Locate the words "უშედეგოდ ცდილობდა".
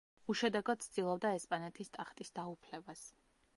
0.33-1.33